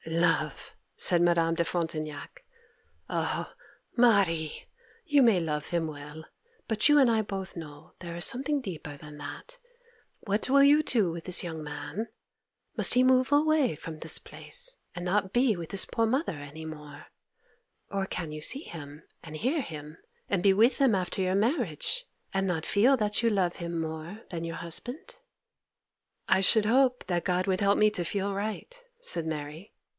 'Love!' 0.07 0.75
said 0.97 1.21
Madame 1.21 1.53
de 1.53 1.63
Frontignac. 1.63 2.43
'Oh, 3.07 3.53
Marie! 3.95 4.67
you 5.05 5.21
may 5.21 5.39
love 5.39 5.67
him 5.67 5.85
well, 5.85 6.25
but 6.67 6.89
you 6.89 6.97
and 6.97 7.09
I 7.09 7.21
both 7.21 7.55
know 7.55 7.93
that 7.99 8.07
there 8.07 8.15
is 8.17 8.25
something 8.25 8.61
deeper 8.61 8.97
than 8.97 9.17
that! 9.19 9.59
What 10.21 10.49
will 10.49 10.63
you 10.63 10.81
do 10.81 11.11
with 11.11 11.25
this 11.25 11.43
young 11.43 11.63
man? 11.63 12.07
Must 12.75 12.95
he 12.95 13.03
move 13.03 13.31
away 13.31 13.75
from 13.75 13.99
this 13.99 14.17
place, 14.17 14.75
and 14.95 15.05
not 15.05 15.33
be 15.33 15.55
with 15.55 15.69
his 15.69 15.85
poor 15.85 16.07
mother 16.07 16.33
any 16.33 16.65
more? 16.65 17.05
Or 17.91 18.07
can 18.07 18.31
you 18.31 18.41
see 18.41 18.61
him, 18.63 19.03
and 19.23 19.35
hear 19.37 19.61
him, 19.61 19.99
and 20.27 20.41
be 20.41 20.51
with 20.51 20.79
him 20.79 20.95
after 20.95 21.21
your 21.21 21.35
marriage, 21.35 22.05
and 22.33 22.47
not 22.47 22.65
feel 22.65 22.97
that 22.97 23.21
you 23.21 23.29
love 23.29 23.57
him 23.57 23.79
more 23.79 24.21
than 24.31 24.45
your 24.45 24.55
husband?' 24.55 25.17
'I 26.27 26.41
should 26.41 26.65
hope 26.65 27.05
that 27.05 27.23
God 27.23 27.45
would 27.45 27.61
help 27.61 27.77
me 27.77 27.91
to 27.91 28.03
feel 28.03 28.33
right,' 28.33 28.83
said 28.99 29.27
Mary. 29.27 29.75